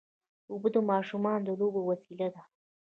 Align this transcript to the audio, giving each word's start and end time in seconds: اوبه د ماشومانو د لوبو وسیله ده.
اوبه 0.51 0.69
د 0.75 0.77
ماشومانو 0.91 1.43
د 1.47 1.49
لوبو 1.59 1.81
وسیله 1.89 2.27
ده. 2.33 2.41